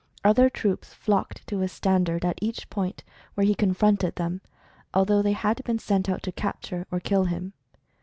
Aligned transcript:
Other 0.23 0.49
troops 0.49 0.95
flocked 0.95 1.45
to 1.45 1.59
his 1.59 1.71
standard 1.71 2.25
at 2.25 2.39
each 2.41 2.71
point 2.71 3.03
where 3.35 3.45
he 3.45 3.53
confronted 3.53 4.15
them, 4.15 4.41
al 4.95 5.05
though 5.05 5.21
they 5.21 5.33
had 5.33 5.63
been 5.63 5.77
sent 5.77 6.09
out 6.09 6.23
to 6.23 6.31
capture 6.31 6.87
or 6.89 6.99
kill 6.99 7.25
him. 7.25 7.53